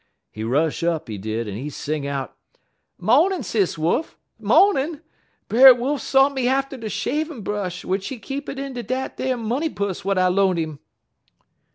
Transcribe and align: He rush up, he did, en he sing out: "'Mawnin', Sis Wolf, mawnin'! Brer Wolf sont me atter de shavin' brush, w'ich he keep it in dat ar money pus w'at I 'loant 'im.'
He 0.31 0.43
rush 0.43 0.81
up, 0.81 1.07
he 1.09 1.19
did, 1.19 1.47
en 1.47 1.53
he 1.57 1.69
sing 1.69 2.07
out: 2.07 2.35
"'Mawnin', 2.97 3.43
Sis 3.43 3.77
Wolf, 3.77 4.17
mawnin'! 4.39 5.01
Brer 5.47 5.75
Wolf 5.75 6.01
sont 6.01 6.33
me 6.33 6.47
atter 6.47 6.77
de 6.77 6.89
shavin' 6.89 7.43
brush, 7.43 7.83
w'ich 7.83 8.07
he 8.07 8.17
keep 8.17 8.49
it 8.49 8.57
in 8.57 8.73
dat 8.73 9.21
ar 9.21 9.37
money 9.37 9.69
pus 9.69 9.99
w'at 9.99 10.17
I 10.17 10.27
'loant 10.27 10.57
'im.' 10.57 10.79